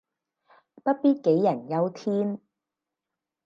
[0.03, 0.03] 不
[0.95, 2.41] 必杞人憂天